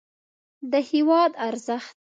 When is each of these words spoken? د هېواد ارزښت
د 0.71 0.73
هېواد 0.89 1.31
ارزښت 1.47 1.89